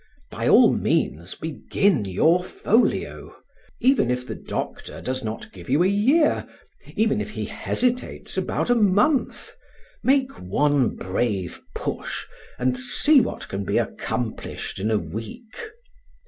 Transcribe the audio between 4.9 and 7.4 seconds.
does not give you a year, even if